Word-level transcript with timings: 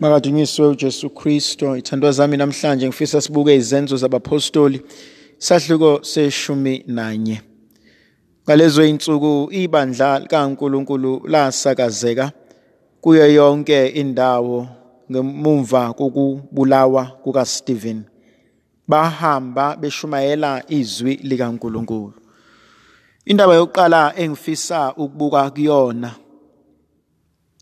Makadunyiswe 0.00 0.66
uJesu 0.66 1.10
Kristo. 1.10 1.76
Ithandwa 1.76 2.12
zami 2.12 2.36
namhlanje 2.36 2.86
ngifisa 2.88 3.20
sibuke 3.20 3.56
izenzo 3.56 3.96
zabapostoli 3.96 4.82
sahluko 5.38 6.04
seshumi 6.04 6.84
nanye. 6.86 7.42
Ngalezo 8.44 8.84
insuku 8.84 9.48
ibandla 9.52 10.20
kaNkuluNkulu 10.20 11.22
lasakazeka 11.28 12.32
kuyo 13.00 13.32
yonke 13.32 13.86
indawo 13.86 14.68
ngemumva 15.10 15.92
kokubulawa 15.92 17.04
kukaStephen. 17.06 18.02
Bahamba 18.88 19.76
beshumayela 19.76 20.62
izwi 20.68 21.14
likaNkuluNkulu. 21.14 22.12
Indaba 23.24 23.54
yokuqala 23.54 24.12
engifisa 24.16 24.92
ukubuka 24.96 25.50
kuyona 25.50 26.14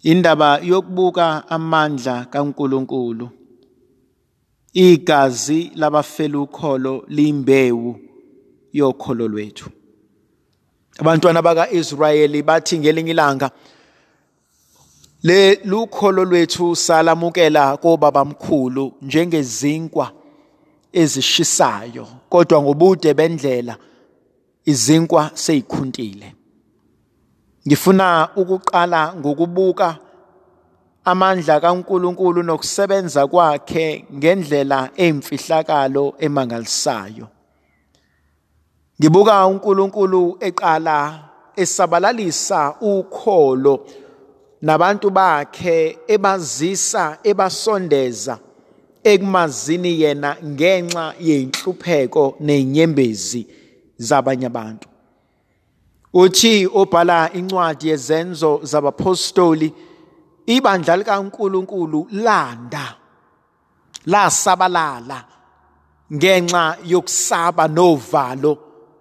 indaba 0.04 0.58
yokubuka 0.62 1.48
amandla 1.48 2.24
kaNkuluNkulu. 2.24 3.28
Igazi 4.72 5.72
labafela 5.74 6.38
ukholo 6.38 7.04
liyimbewu 7.08 7.96
yokholo 8.72 9.28
lwethu. 9.28 9.70
Abantwana 10.98 11.42
bakaIsrayeli 11.42 12.42
bathi 12.42 12.78
ngelinye 12.78 13.10
ilanga 13.10 13.50
le 15.22 15.60
lukholo 15.64 16.24
lwethu 16.24 16.76
salamukela 16.76 17.76
kobabamkhulu 17.76 18.92
njengezinkwa 19.02 20.12
ezishisayo 20.92 22.06
kodwa 22.28 22.62
ngobude 22.62 23.14
bendlela 23.14 23.76
izinkwa 24.64 25.30
seyikhuntile. 25.34 26.34
Ngifuna 27.66 28.28
ukuqala 28.36 29.14
ngokubuka 29.16 29.98
amandla 31.04 31.60
kaNkuluNkulu 31.60 32.42
nokusebenza 32.42 33.26
kwakhe 33.26 34.04
ngendlela 34.14 34.90
emfihlakalo 34.96 36.14
emangalisayo. 36.18 37.28
Ngibuka 39.00 39.46
uNkulunkulu 39.46 40.36
eqala 40.40 41.24
esabalalisa 41.56 42.74
ukholo 42.80 43.86
nabantu 44.62 45.10
bakhe 45.10 45.98
ebazisa 46.08 47.18
ebasondeza 47.24 48.38
ekumazini 49.04 50.00
yena 50.00 50.36
ngenxa 50.44 51.14
yenhlupheko 51.20 52.36
nezinyembezi 52.40 53.46
zabanye 53.98 54.46
abantu. 54.46 54.88
uthi 56.14 56.68
obhala 56.74 57.32
incwadi 57.32 57.88
yezenzo 57.88 58.60
zabapostoli 58.62 59.72
ibandla 60.46 60.96
likaNkuluNkulu 60.96 62.08
landa 62.10 62.96
lasabalala 64.06 65.24
ngenxa 66.12 66.76
yokusaba 66.84 67.68
novalo 67.68 68.58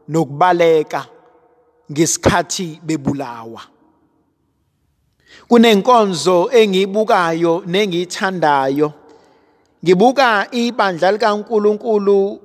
nokubaleka 0.08 1.06
ngesikhathi 1.92 2.80
bebulawa. 2.84 3.62
Kunenkonzo 5.48 6.50
engiyibukayo 6.52 7.64
nengiyithandayo. 7.66 8.94
Ngibuka 9.84 10.48
ibandla 10.52 11.12
likaNkuluNkulu 11.12 12.40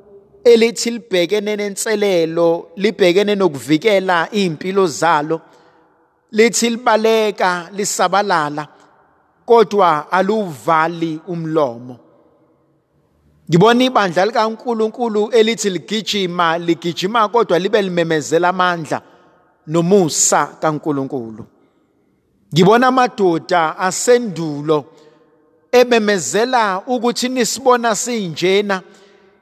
elithi 0.44 0.90
libhekene 0.90 1.56
nenselelo 1.56 2.70
libhekene 2.76 3.34
nokuvikela 3.34 4.28
impilo 4.30 4.86
zalo 4.86 5.40
lithi 6.32 6.70
libaleka 6.70 7.70
lisabalala. 7.72 8.68
Kodwa 9.48 10.12
aluvali 10.12 11.20
umlomo. 11.26 11.96
Ngibona 13.50 13.84
ibandla 13.84 14.26
likaNkuluNkulu 14.26 15.30
elithi 15.30 15.70
ligijima 15.70 16.58
ligijima 16.58 17.28
kodwa 17.28 17.58
libe 17.58 17.82
limemezela 17.82 18.48
amandla 18.48 19.02
nomusa 19.66 20.46
kaNkuluNkulu. 20.46 21.44
Ngibona 22.54 22.86
amadoda 22.86 23.78
asendulo 23.78 24.84
ememezela 25.72 26.82
ukuthi 26.86 27.28
nisibona 27.28 27.94
sinjena 27.96 28.82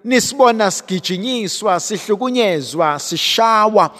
nisibona 0.04 0.70
sigijinyiswa 0.70 1.80
sihlukunyezwa 1.80 2.98
sishawa 2.98 3.90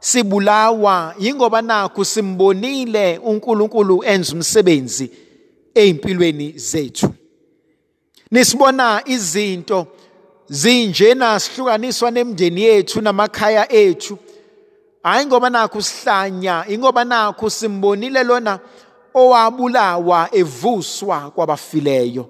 sibulawa. 0.00 1.14
Yingoba 1.18 1.62
nakho 1.62 2.04
simbonile 2.04 3.18
uNkulunkulu 3.18 4.04
enza 4.04 4.32
umsebenzi. 4.32 5.23
Ezimpilweni 5.74 6.52
zethu. 6.56 7.14
Nisibona 8.30 9.02
izinto 9.06 9.86
zinjena 10.48 11.40
sihlukaniswa 11.40 12.10
nemndeni 12.10 12.62
yethu 12.62 13.00
namakhaya 13.00 13.72
ethu. 13.72 14.18
Hayi 15.02 15.26
ngoba 15.26 15.50
nakho 15.50 15.82
sihlanya 15.82 16.64
ingoba 16.68 17.04
nakho 17.04 17.50
simbonile 17.50 18.24
lona 18.24 18.58
owabulawa 19.14 20.28
evuswa 20.32 21.30
kwabafileyo. 21.30 22.26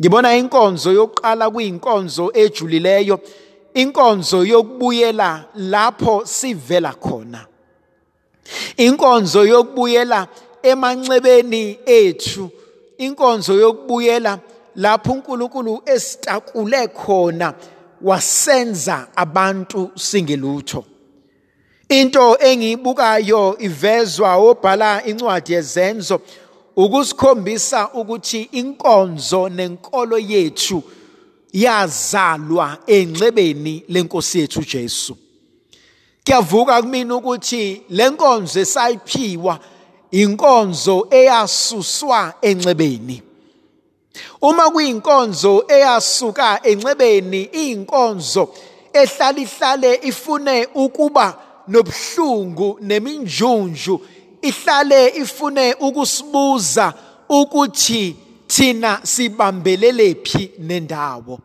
Ngibona 0.00 0.36
inkonzo 0.36 0.92
yokuqala 0.92 1.50
kuyinkonzo 1.50 2.30
ejulileyo 2.34 3.20
inkonzo 3.74 4.44
yokubuyela 4.44 5.44
lapho 5.54 6.26
sivela 6.26 6.92
khona. 6.92 7.46
Inkonzo 8.76 9.44
yokubuyela 9.44 10.28
emanxebeni 10.62 11.78
ethu 11.86 12.50
inkonzo 12.98 13.54
yokubuyela 13.54 14.38
lapho 14.76 15.12
uNkulunkulu 15.12 15.82
esitakule 15.86 16.88
khona 16.88 17.54
wasenza 18.02 19.08
abantu 19.16 19.90
singelutho. 19.94 20.84
Into 21.88 22.36
engiyibukayo 22.40 23.56
ivezwa 23.58 24.36
obhala 24.36 25.04
incwadi 25.04 25.52
yezenzo 25.52 26.20
ukusikhombisa 26.76 27.90
ukuthi 27.92 28.42
inkonzo 28.52 29.48
nenkolo 29.48 30.18
yethu 30.18 30.82
yazalwa 31.52 32.78
enxebeni 32.86 33.84
lenkosi 33.88 34.38
yethu 34.40 34.60
Jesu. 34.64 35.16
Kuyavuka 36.24 36.82
kumina 36.82 37.16
ukuthi 37.16 37.82
lenkonzo 37.90 38.60
esayiphiwa 38.60 39.58
inkonzo 40.12 41.06
eyasuswa 41.10 42.34
enxebeni. 42.42 43.22
Uma 44.42 44.70
kuyinkonzo 44.70 45.64
eyasuka 45.68 46.60
enxebeni 46.62 47.48
iyinkonzo 47.52 48.48
ehlala 48.92 49.40
ihlale 49.40 50.00
ifune 50.02 50.68
ukuba 50.74 51.38
nobuhlungu 51.68 52.78
neminjunju 52.80 54.00
ihlale 54.42 55.08
ifune 55.08 55.74
ukusibuza 55.80 56.94
ukuthi 57.28 58.16
thina 58.46 59.00
sibambelele 59.02 60.14
phi 60.14 60.50
nendawo. 60.58 61.40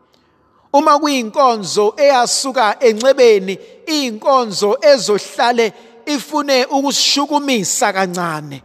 Uma 0.72 0.98
kuyinkonzo 0.98 1.94
eyasuka 1.96 2.76
encebeni 2.80 3.58
iyinkonzo 3.86 4.78
ezohlale 4.82 5.72
ifune 6.08 6.64
ukusishukumisa 6.64 7.92
kancane. 7.92 8.62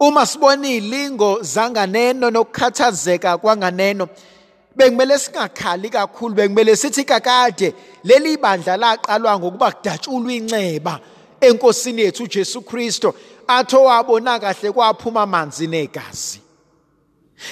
Uma 0.00 0.26
sibona 0.26 0.68
ilingo 0.68 1.38
zanganeno 1.42 2.30
nokukhathazeka 2.30 3.38
kwanganeno 3.38 4.08
bekumele 4.76 5.18
singakhali 5.18 5.90
kakhulu 5.90 6.34
bekumele 6.34 6.76
sithi 6.76 7.04
kakade 7.04 7.74
leli 8.04 8.36
bandla 8.36 8.76
laqalwa 8.76 9.38
ngokuba 9.38 9.72
kudatshulwa 9.72 10.32
inceba 10.32 11.00
enkosini 11.40 12.02
yethu 12.02 12.22
uJesu 12.24 12.62
Kristo 12.62 13.14
atho 13.46 13.84
wabona 13.84 14.38
kahle 14.38 14.72
kwaphuma 14.72 15.22
amanzi 15.22 15.66
negazi. 15.66 16.40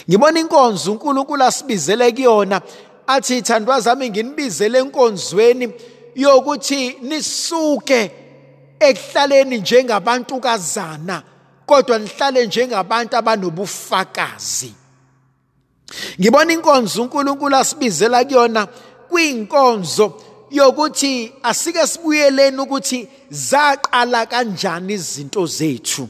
Ngibona 0.08 0.41
inkonzo 0.41 0.92
uNkulunkulu 0.92 1.44
asibizele 1.44 2.12
kuyona 2.12 2.60
athi 3.06 3.38
ithandwa 3.38 3.80
zami 3.80 4.10
nginibizele 4.10 4.78
enkonzweni 4.78 5.72
yokuthi 6.15 6.97
nisuke 7.03 8.10
ekuhlaleni 8.80 9.59
njengabantu 9.59 10.41
kazana 10.41 11.22
kodwa 11.66 11.98
nihlale 11.98 12.47
njengabantu 12.47 13.16
abanobufakazi. 13.16 14.74
Ngibona 16.21 16.53
inkonzo 16.53 17.03
uNkulunkulu 17.03 17.56
asibizela 17.56 18.24
kuyona 18.24 18.66
kuyinkonzo 19.09 20.15
yokuthi 20.50 21.32
asike 21.42 21.86
sibuyeleni 21.86 22.59
ukuthi 22.59 23.09
zaqala 23.30 24.27
kanjani 24.27 24.92
izinto 24.92 25.47
zethu. 25.47 26.09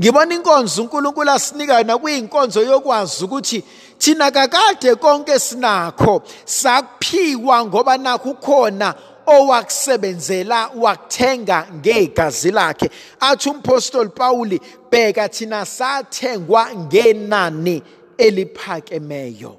Ngibona 0.00 0.34
inkonzo 0.34 0.82
uNkulunkulu 0.82 1.30
asinika 1.30 1.78
yona 1.78 1.98
kuyinkonzo 1.98 2.62
yokwazi 2.62 3.24
ukuthi 3.24 3.64
thina 3.98 4.30
kakade 4.30 4.94
konke 4.94 5.38
sinakho 5.38 6.22
sakuphiwa 6.44 7.64
ngoba 7.64 7.98
nakho 7.98 8.30
ukhona 8.30 8.94
owakusebenzela 9.28 10.70
wakuthenga 10.76 11.66
ngegazi 11.74 12.50
lakhe. 12.50 12.90
Athi 13.20 13.48
umpostoli 13.50 14.10
Pawuli 14.10 14.60
bheka 14.90 15.28
thina 15.28 15.66
sathengwa 15.66 16.74
ngenani 16.74 17.82
eliphakemeyo 18.18 19.56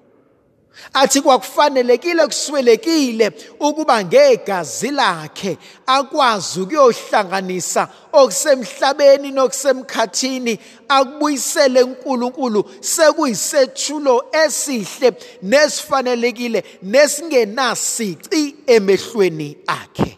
athi 0.93 1.21
kwakufanelekile 1.21 2.25
kuswelekile 2.25 3.31
ukuba 3.59 4.03
ngegazi 4.03 4.91
lakhe 4.91 5.57
akwazi 5.85 6.61
ukuyohlanganisa 6.61 7.87
okusemhlabeni 8.13 9.31
nokusemkhathini 9.31 10.59
akubuyisele 10.87 11.83
uNkulunkulu 11.83 12.65
sekuyisethulo 12.81 14.25
esihle 14.43 15.13
nesifanelekile 15.41 16.63
nesingenasici 16.83 18.55
emehlweni 18.67 19.57
akhe. 19.67 20.17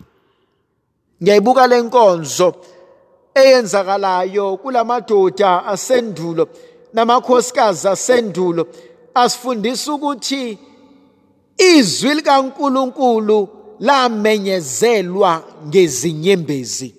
Ngiyayibuka 1.24 1.68
lenkonzo 1.68 2.56
eyenzakalayo 3.36 4.58
kulamadoda 4.58 5.66
asendulo 5.66 6.48
namakhosikazi 6.94 7.88
asendulo 7.88 8.68
asifundisa 9.14 9.94
ukuthi 9.94 10.58
izwi 11.58 12.14
likaNkuluNkulu 12.14 13.50
lamenyezelwa 13.80 15.44
ngezinyembezi. 15.68 16.96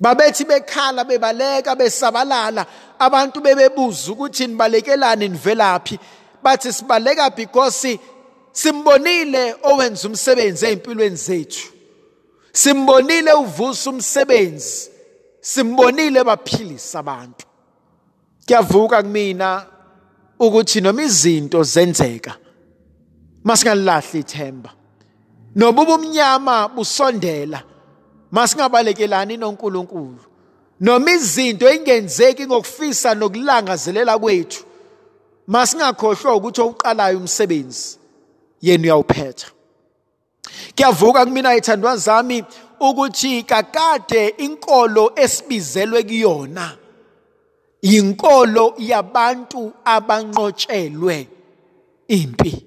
Babethi 0.00 0.44
bekhala 0.44 1.04
bebaleka 1.04 1.74
besabalala 1.76 2.66
abantu 2.98 3.40
bebebuza 3.40 4.12
ukuthi 4.12 4.46
nibalekelani 4.46 5.28
nivelaphi. 5.28 5.98
Bathi 6.42 6.72
sibaleka 6.72 7.30
because 7.30 7.98
simbonile 8.52 9.54
owenza 9.62 10.08
umsebenzi 10.08 10.66
ezimpilweni 10.66 11.16
zethu. 11.16 11.72
Simbonile 12.52 13.32
uvusa 13.32 13.90
umsebenzi. 13.90 14.90
Simbonile 15.40 16.24
baphilisa 16.24 16.98
abantu. 16.98 17.46
Kuyavuka 18.46 19.02
kumina. 19.02 19.66
Ukuthi 20.38 20.80
noma 20.80 21.02
izinto 21.02 21.62
zenzeka 21.62 22.36
masingalahli 23.44 24.20
ithemba. 24.20 24.70
Noba 25.54 25.82
ubumnyama 25.82 26.68
busondela 26.68 27.62
masingabalekelani 28.30 29.36
noNkulunkulu. 29.36 30.22
Noma 30.80 31.10
izinto 31.10 31.72
ingenzeki 31.72 32.46
ngokufisa 32.46 33.14
nokulangazelela 33.14 34.18
kwethu 34.18 34.64
masingakhohlwa 35.46 36.34
ukuthi 36.36 36.60
oqalayo 36.60 37.18
umsebenzi 37.18 37.98
yena 38.62 38.82
uyawuphetha 38.84 39.48
kuyavuka 40.76 41.24
kumina 41.24 41.56
ithandwa 41.56 41.96
zami 41.96 42.44
ukuthi 42.80 43.42
kakade 43.42 44.28
inkolo 44.28 45.12
esibizelwe 45.16 46.02
kuyona 46.02 46.76
yinkolo 47.82 48.74
yabantu 48.78 49.72
abanqotshelwe 49.84 51.28
impi. 52.08 52.64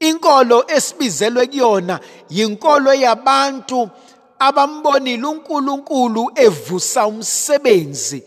Inkolo 0.00 0.64
esibizelwe 0.68 1.46
kuyona 1.46 2.00
yinkolo 2.30 2.94
yabantu 2.94 3.90
abambonile 4.38 5.26
uNkulunkulu 5.26 6.30
evusa 6.34 7.06
umsebenzi 7.06 8.22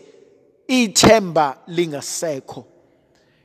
ithemba 0.68 1.56
lingasekho. 1.66 2.64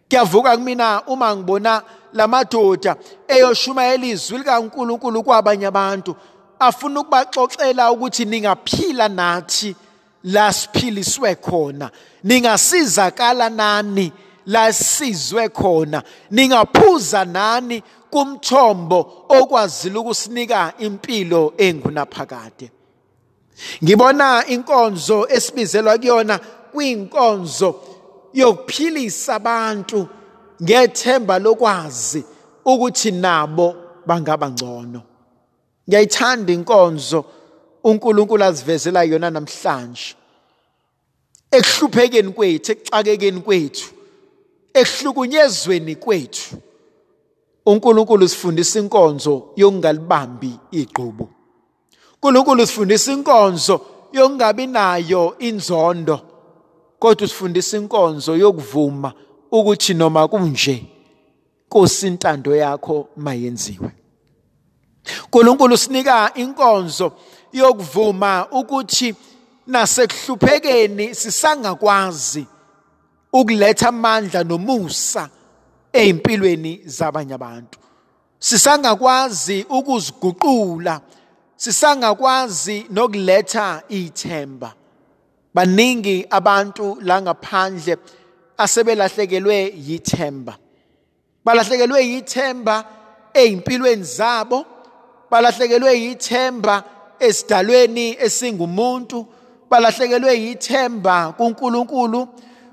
Kuyavuka 0.09 0.57
kumina 0.57 1.01
uma 1.07 1.35
ngibona 1.35 1.83
lamadoda 2.13 2.95
eyoshumayela 3.27 4.05
izwi 4.05 4.37
likaNkulunkulu 4.37 5.23
kwabanye 5.23 5.65
abantu 5.65 6.15
afuna 6.59 6.99
ukubaxoxela 6.99 7.91
ukuthi 7.91 8.25
ningaphila 8.25 9.07
nathi. 9.09 9.75
La 10.25 10.53
siphiliswe 10.53 11.35
khona. 11.35 11.91
Ningasizakala 12.23 13.49
nani 13.49 14.11
la 14.45 14.73
sizwe 14.73 15.49
khona. 15.49 16.03
Ningaphuza 16.31 17.25
nani 17.25 17.83
kumthombo 18.09 19.25
okwazile 19.29 19.99
ukusinika 19.99 20.73
impilo 20.79 21.53
engunaphakade. 21.57 22.71
Ngibona 23.83 24.47
inkonzo 24.47 25.27
esibizelwa 25.29 25.97
kuyona 25.97 26.39
kuyinkonzo 26.71 27.81
yokuphilisa 28.33 29.35
abantu 29.35 30.07
ngethemba 30.63 31.39
lokwazi 31.39 32.23
ukuthi 32.65 33.11
nabo 33.11 33.75
bangaba 34.05 34.49
ngcono. 34.49 35.01
Ngiyayithanda 35.87 36.53
inkonzo 36.53 37.25
uNkulunkulu 37.85 38.43
azivezela 38.43 39.03
yona 39.03 39.29
namhlanje. 39.29 40.15
Ekuhluphekeni 41.51 42.31
kwethu 42.37 42.71
ekuxakekeni 42.71 43.41
kwethu 43.41 43.87
ekuhlukunyezweni 44.73 45.95
kwethu. 45.95 46.57
uNkulunkulu 47.65 48.27
sifundisa 48.29 48.79
inkonzo 48.79 49.53
yokungalibambi 49.55 50.51
igqubu 50.71 51.29
uNkulunkulu 52.13 52.67
sifundisa 52.67 53.13
inkonzo 53.13 53.81
yokungabi 54.13 54.67
nayo 54.67 55.35
inzondo. 55.39 56.21
Kodwa 56.99 57.27
sifundisa 57.27 57.77
inkonzo 57.77 58.35
yokuvuma 58.37 59.13
ukuthi 59.51 59.93
noma 59.93 60.27
kunje 60.27 60.85
Nkosi 61.67 62.07
intando 62.07 62.55
yakho 62.55 63.09
mayenziwe. 63.17 63.91
uNkulunkulu 65.23 65.77
sinika 65.77 66.31
inkonzo 66.33 67.11
yokuvuma 67.55 68.47
ukuthi 68.51 69.15
nasekuhluphekeni 69.67 71.15
sisangakwazi 71.15 72.45
ukuletha 73.33 73.87
amandla 73.89 74.43
nomusa 74.43 75.29
ezimpilweni 75.93 76.81
zabanye 76.85 77.33
abantu. 77.33 77.79
Sisangakwazi 78.39 79.65
ukuziguqula 79.69 81.01
sisangakwazi 81.55 82.85
nokuletha 82.89 83.83
ithemba. 83.89 84.73
Baningi 85.53 86.27
abantu 86.29 86.97
la 87.01 87.21
ngaphandle 87.21 87.97
asebelahlekelwe 88.57 89.73
yithemba. 89.87 90.57
Balahlekelwe 91.45 92.05
yithemba 92.05 92.85
ezimpilweni 93.33 94.03
zabo 94.03 94.65
balahlekelwe 95.31 95.99
yithemba 95.99 96.83
esidalweni 97.19 98.17
esingumuntu 98.19 99.25
balahlekelwe 99.69 100.39
yithemba 100.39 101.33
kuNkulunkulu 101.37 102.27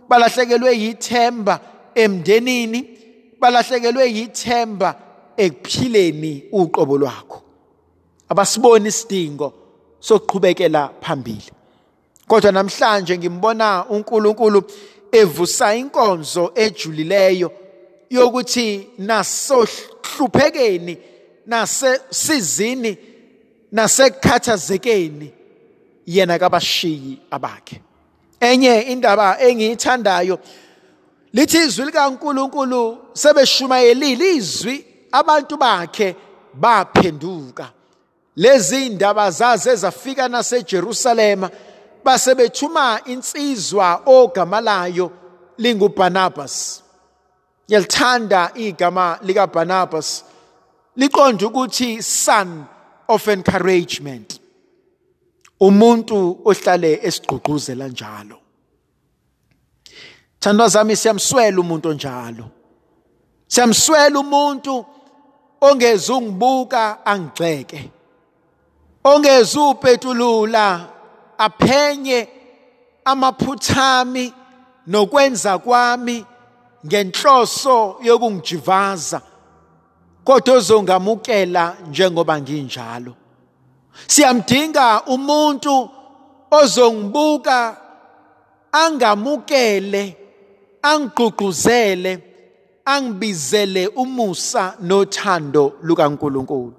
balahlekelwe 0.08 0.78
yithemba 0.78 1.60
emndenini 1.94 2.98
balahlekelwe 3.40 4.10
yithemba 4.10 4.94
ekuphileni 5.36 6.44
uqobo 6.52 6.98
lwakho. 6.98 7.42
Abasiboni 8.28 8.88
isidingo 8.88 9.52
sokuqhubekela 10.00 10.90
phambili. 11.00 11.50
Kodwa 12.26 12.52
namhlanje 12.52 13.18
ngimbona 13.18 13.86
uNkulunkulu 13.90 14.64
evusa 15.12 15.74
inkonzo 15.74 16.52
ejulileyo 16.54 17.52
yokuthi 18.10 18.88
nasohluphekeni 18.98 20.98
nasesizini 21.46 22.98
nasekukhathazekeni 23.72 25.32
yena 26.06 26.38
kabashiyi 26.38 27.20
abakhe. 27.30 27.82
Enye 28.40 28.80
indaba 28.80 29.40
engiyithandayo 29.40 30.38
lithi 31.32 31.58
izwi 31.58 31.84
likaNkuluNkulu 31.84 32.98
sebeshumayelile 33.12 34.34
izwi 34.34 34.86
abantu 35.12 35.56
bakhe 35.56 36.16
baphenduka. 36.54 37.70
Lezi 38.36 38.86
indaba 38.86 39.30
zaze 39.30 39.76
zafika 39.76 40.28
naseJerusalema 40.28 41.50
base 42.04 42.34
bethuma 42.34 43.00
insizwa 43.04 44.02
ogama 44.06 44.60
layo 44.60 45.10
linguBarnabas 45.58 46.82
ngiyalithanda 47.66 48.50
igama 48.54 49.18
likaBarnabas 49.22 50.24
liqonda 50.96 51.46
ukuthi 51.46 52.02
son 52.02 52.64
of 53.08 53.28
encouragement. 53.28 54.40
Umuntu 55.60 56.38
ohlale 56.44 57.00
esigqugquzela 57.02 57.88
njalo. 57.88 58.38
Thandwa 60.40 60.68
zami 60.68 60.96
siyamswela 60.96 61.60
umuntu 61.60 61.88
onjalo. 61.88 62.50
Siyamswela 63.48 64.18
umuntu 64.20 64.86
ongeze 65.60 66.12
ungibuka 66.12 67.06
angigxeke 67.06 67.90
ongeze 69.04 69.58
upetulula 69.60 70.88
aphenye 71.38 72.28
amaphuthami 73.04 74.34
nokwenza 74.86 75.58
kwami 75.58 76.26
ngenhloso 76.86 77.96
yokungijivaza 78.02 79.22
kodwa 80.24 80.54
ozongamukela 80.54 81.76
njengoba 81.88 82.40
nginjalo. 82.40 83.14
Siyamdinga 84.06 85.02
umuntu 85.06 85.90
ozongibuka 86.50 87.76
angamukele 88.72 90.16
angigqugquzele 90.82 92.22
angibizele 92.84 93.86
umusa 93.88 94.74
nothando 94.80 95.72
lukaNkuluNkulu. 95.82 96.74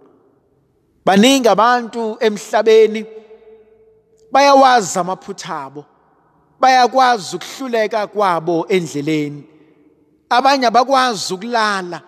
Baningi 1.06 1.48
abantu 1.48 2.18
emhlabeni 2.20 3.06
bayawazi 4.32 5.00
amaphutha 5.00 5.64
abo 5.64 5.86
bayakwazi 6.60 7.36
ukuhluleka 7.36 8.08
kwabo 8.08 8.66
endleleni. 8.70 9.44
Abanye 10.30 10.68
abakwazi 10.68 11.34
ukulala 11.34 12.02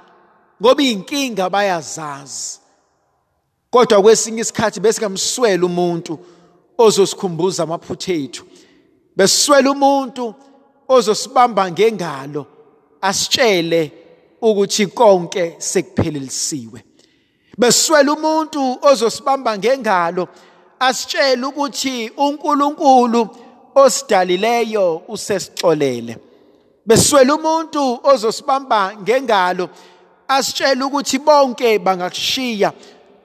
ngoba 0.61 0.83
inkinga 0.83 1.49
bayazazi. 1.49 2.59
Kodwa 3.69 4.01
kwesinye 4.01 4.41
isikhathi 4.41 4.79
besingamswela 4.79 5.65
umuntu 5.65 6.19
ozosikhumbuza 6.77 7.63
amaphutha 7.63 8.13
ethu. 8.13 8.45
Besiswela 9.15 9.71
umuntu 9.71 10.35
ozosibamba 10.87 11.71
ngengalo 11.71 12.45
asitshele 13.01 13.91
ukuthi 14.41 14.87
konke 14.87 15.55
sekuphelelisiwe. 15.57 16.83
Beswela 17.57 18.13
umuntu 18.13 18.77
ozosibamba 18.81 19.57
ngengalo 19.57 20.27
asitshele 20.79 21.45
ukuthi 21.45 22.11
uNkulunkulu 22.17 23.29
osidalileyo 23.75 25.01
usesixolele. 25.07 26.17
Beswela 26.85 27.35
umuntu 27.35 27.99
ozosibamba 28.03 28.95
ngengalo 29.01 29.69
asitshele 30.27 30.83
ukuthi 30.83 31.19
bonke 31.19 31.79
bangakushiya 31.79 32.73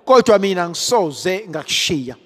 kodwa 0.04 0.38
mina 0.38 0.68
ngisoze 0.68 1.46
ngakushiya. 1.48 2.16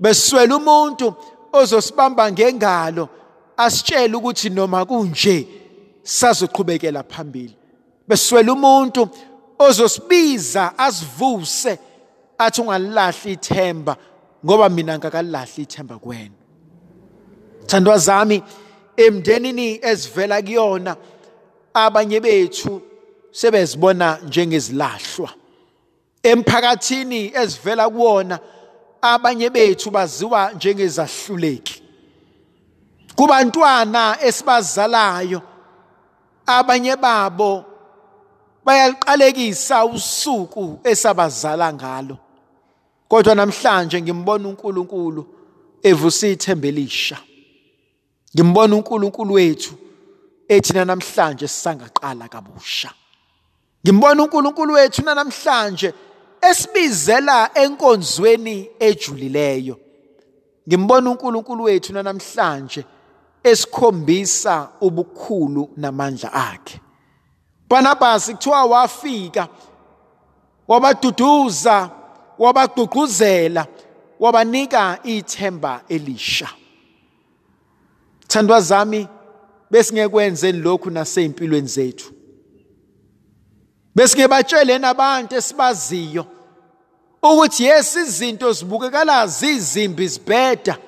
Beswela 0.00 0.56
umuntu 0.56 1.14
ozosibamba 1.52 2.32
ngengalo 2.32 3.08
asitshele 3.56 4.16
ukuthi 4.16 4.50
noma 4.50 4.84
kunje 4.84 5.46
sazoqhubekela 6.02 7.02
phambili. 7.02 7.56
Beswela 8.08 8.52
umuntu 8.52 9.08
ozosibiza 9.58 10.78
asivuse 10.78 11.78
athi 12.38 12.60
ungalilahli 12.60 13.32
ithemba 13.32 13.96
ngoba 14.44 14.68
mina 14.68 14.98
ngakalilahli 14.98 15.62
ithemba 15.62 15.98
kuwena 15.98 16.34
thandwa 17.66 17.98
zami 17.98 18.42
emndenini 18.96 19.78
ezivela 19.82 20.42
kuyona 20.42 20.96
abanye 21.74 22.20
bethu 22.20 22.82
sebezibona 23.34 24.18
njengezilahlwa. 24.26 25.30
Emphakathini 26.22 27.32
ezivela 27.34 27.90
kuwona 27.90 28.38
abanye 29.02 29.50
bethu 29.50 29.90
baziwa 29.90 30.52
njengezahluleki. 30.52 31.82
Kubantwana 33.16 34.16
esibazalayo 34.22 35.42
abanye 36.46 36.96
babo 36.96 37.64
bayaliqalekisa 38.64 39.84
usuku 39.84 40.78
esabazala 40.84 41.72
ngalo. 41.72 42.18
Kodwa 43.08 43.34
namhlanje 43.34 44.02
ngimbona 44.02 44.48
uNkulunkulu 44.48 45.26
evusa 45.82 46.26
ithemba 46.26 46.68
elisha. 46.68 47.18
Ngimbona 48.34 48.76
uNkulunkulu 48.76 49.34
wethu 49.34 49.74
ethina 50.48 50.84
namhlanje 50.84 51.48
sisangaqala 51.48 52.28
kabusha. 52.28 52.90
Ngimbona 53.84 54.22
uNkulunkulu 54.22 54.74
wethu 54.74 55.02
namhlanje 55.04 55.92
esibizela 56.40 57.50
enkonzweni 57.54 58.70
ejulileyo. 58.78 59.76
Ngimbona 60.68 61.10
uNkulunkulu 61.10 61.64
wethu 61.64 61.92
namhlanje 61.92 62.84
esikhombisa 63.44 64.68
ubukhulu 64.80 65.70
namandla 65.76 66.32
akhe. 66.32 66.80
Barnabas 67.68 68.30
kuthiwa 68.30 68.64
wafika 68.64 69.48
wabaduduza 70.68 71.90
wabagqugquzela 72.38 73.66
wabanika 74.20 74.98
ithemba 75.04 75.80
elisha. 75.88 76.48
Thandwa 78.28 78.60
zami 78.60 79.08
besingekwenze 79.70 80.52
lokhu 80.52 80.90
nasempilweni 80.90 81.68
zethu. 81.68 82.12
Besingebatshele 83.94 84.78
nabantu 84.78 85.36
esibaziyo 85.36 86.26
ukuthi 87.22 87.64
yes 87.64 87.96
izinto 87.96 88.52
zibukekala 88.52 89.26
zizimbi 89.26 90.08
zibheda 90.08 90.78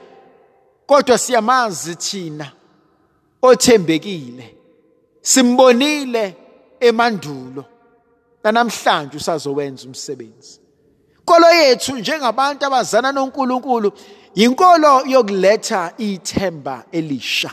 kodwa 0.86 1.18
siyamazi 1.18 1.94
thina 1.96 2.52
othembekile 3.42 4.56
simbonile 5.20 6.36
emandulo 6.80 7.64
namhlanje 8.52 9.16
usazowenza 9.16 9.86
umsebenzi. 9.86 10.60
Inkolo 11.18 11.50
yethu 11.50 11.96
njengabantu 11.96 12.66
abazana 12.66 13.12
noNkulunkulu 13.12 13.92
inkolo 14.34 15.02
yokuletha 15.06 15.92
ithemba 15.98 16.84
elisha. 16.92 17.50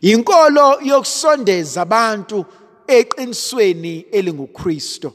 Inkolo 0.00 0.78
yokusondeza 0.82 1.82
abantu 1.82 2.44
eqinisweni 2.98 4.06
elinguKristo. 4.12 5.12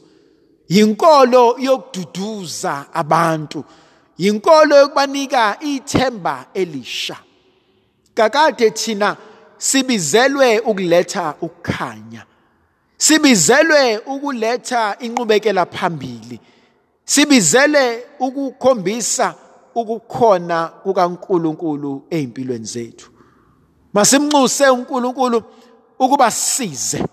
Inkolo 0.68 1.56
yokududuza 1.58 2.86
abantu. 2.92 3.64
Inkolo 4.18 4.76
yokubanika 4.76 5.56
ithemba 5.60 6.46
elisha. 6.54 7.16
Kakade 8.14 8.70
thina 8.70 9.16
sibizelwe 9.58 10.58
ukuletha 10.58 11.34
ukukhanya. 11.40 12.24
Sibizelwe 12.96 13.98
ukuletha 13.98 14.96
inqubekela 15.00 15.66
phambili. 15.66 16.40
Sibizele 17.04 18.04
ukukhombisa 18.20 19.34
ukukhona 19.74 20.68
kukaNkuluNkulu 20.68 22.02
ezimpilweni 22.10 22.64
zethu. 22.64 23.10
Masimnxuse 23.92 24.70
uNkulunkulu 24.70 25.42
ukuba 25.98 26.30
size. 26.30 27.04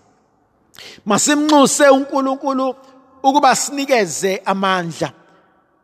Masimnxuse 1.06 1.90
uNkulunkulu 1.90 2.76
ukuba 3.24 3.56
sinikeze 3.56 4.42
amandla. 4.46 5.12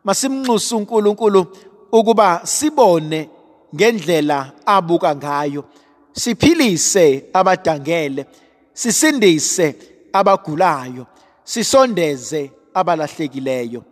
Masimnxuse 0.04 0.74
uNkulunkulu 0.74 1.46
ukuba 1.92 2.40
sibone 2.44 3.28
ngendlela 3.74 4.52
abuka 4.66 5.16
ngayo. 5.16 5.64
Siphilise 6.12 7.24
abadangele 7.32 8.26
sisindise 8.72 9.76
abagulayo 10.12 11.06
sisondeze 11.44 12.50
abalahlekileyo. 12.74 13.84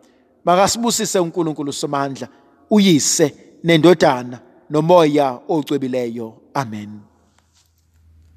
Makasibusise 0.44 1.18
uNkulunkulu 1.18 1.72
somandla 1.72 2.28
uyise 2.70 3.34
nendodana 3.64 4.40
nomoya 4.70 5.38
ocwebileyo. 5.48 6.34
Amen. 6.54 7.09